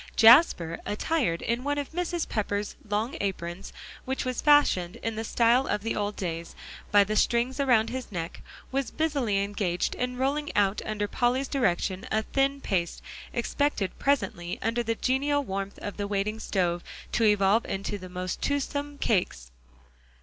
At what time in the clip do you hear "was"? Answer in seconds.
4.25-4.41, 8.71-8.89